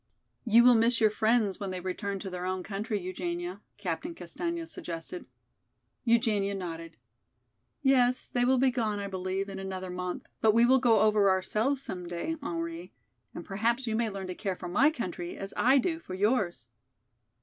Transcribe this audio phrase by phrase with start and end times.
[0.45, 4.65] "You will miss your friends when they return to their own country, Eugenia," Captain Castaigne
[4.65, 5.27] suggested.
[6.05, 6.97] Eugenia nodded.
[7.83, 10.25] "Yes, they will be gone, I believe, in another month.
[10.41, 12.91] But we will go over ourselves some day, Henri,
[13.35, 16.67] and perhaps you may learn to care for my country as I do for yours."